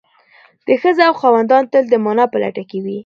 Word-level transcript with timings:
د 0.67 0.69
ښه 0.81 0.91
ذوق 0.97 1.15
خاوندان 1.21 1.63
تل 1.71 1.83
د 1.89 1.95
مانا 2.03 2.25
په 2.31 2.37
لټه 2.43 2.63
کې 2.69 2.79
وي. 2.85 2.97